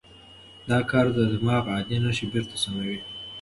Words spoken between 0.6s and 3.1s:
دا کار د دماغ عادي نښې بېرته سموي.